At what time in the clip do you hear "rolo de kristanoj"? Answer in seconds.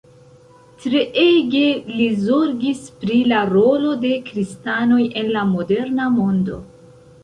3.53-5.03